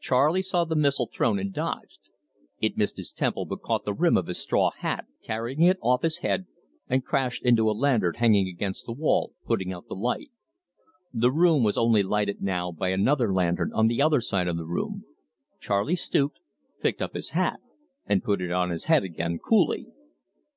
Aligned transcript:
Charley 0.00 0.42
saw 0.42 0.64
the 0.64 0.74
missile 0.74 1.06
thrown 1.06 1.38
and 1.38 1.52
dodged. 1.52 2.08
It 2.60 2.76
missed 2.76 2.96
his 2.96 3.12
temple, 3.12 3.44
but 3.46 3.62
caught 3.62 3.84
the 3.84 3.94
rim 3.94 4.16
of 4.16 4.26
his 4.26 4.38
straw 4.38 4.72
hat, 4.72 5.04
carrying 5.22 5.62
it 5.62 5.78
off 5.80 6.02
his 6.02 6.16
head, 6.18 6.46
and 6.88 7.04
crashed 7.04 7.44
into 7.44 7.70
a 7.70 7.70
lantern 7.78 8.14
hanging 8.16 8.48
against 8.48 8.86
the 8.86 8.92
wall, 8.92 9.34
putting 9.46 9.72
out 9.72 9.86
the 9.86 9.94
light. 9.94 10.32
The 11.14 11.30
room 11.30 11.62
was 11.62 11.78
only 11.78 12.02
lighted 12.02 12.42
now 12.42 12.72
by 12.72 12.88
another 12.88 13.32
lantern 13.32 13.70
on 13.72 13.86
the 13.86 14.02
other 14.02 14.20
side 14.20 14.48
of 14.48 14.56
the 14.56 14.66
room. 14.66 15.04
Charley 15.60 15.94
stooped, 15.94 16.40
picked 16.82 17.00
up 17.00 17.14
his 17.14 17.30
hat, 17.30 17.60
and 18.04 18.24
put 18.24 18.42
it 18.42 18.50
on 18.50 18.70
his 18.70 18.86
head 18.86 19.04
again 19.04 19.38
coolly. 19.38 19.86